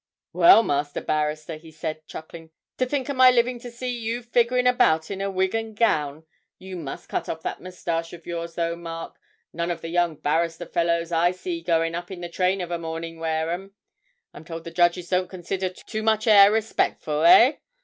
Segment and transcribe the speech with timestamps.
[0.33, 4.65] 'Well, Master Barrister,' he said, chuckling; 'to think o' my living to see you figurin'
[4.65, 6.25] about in a wig and gown
[6.57, 9.19] you must cut off that moustache of yours, though, Mark:
[9.53, 12.79] none of the young barrister fellows I see goin' up in the train of a
[12.79, 13.75] mornin' wear 'em.
[14.33, 17.59] I'm told the judges don't consider too much 'air respectful, hey?